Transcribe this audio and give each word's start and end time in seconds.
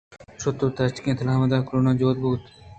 شُت 0.41 0.59
ءُ 0.65 0.75
تکشءُ 0.77 1.17
تلاوگءُ 1.17 1.65
کوراں 1.67 1.97
جہمنند 1.99 2.19
بُوت 2.21 2.43